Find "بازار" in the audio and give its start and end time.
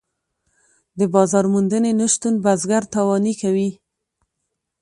1.13-1.45